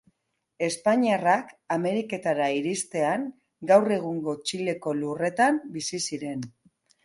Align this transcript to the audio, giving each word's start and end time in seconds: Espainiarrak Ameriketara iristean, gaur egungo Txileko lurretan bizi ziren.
Espainiarrak 0.67 1.51
Ameriketara 1.75 2.49
iristean, 2.61 3.29
gaur 3.75 3.95
egungo 4.01 4.37
Txileko 4.47 4.99
lurretan 5.05 5.65
bizi 5.79 6.05
ziren. 6.11 6.47